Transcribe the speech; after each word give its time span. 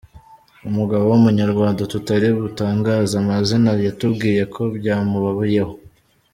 Umugabo 0.69 1.03
w’ 1.11 1.13
umunyarwanda 1.19 1.81
tutari 1.91 2.27
butangaze 2.41 3.13
amazina 3.21 3.69
yatubwiye 3.85 4.41
ko 4.53 4.61
byamubayeho. 4.77 5.73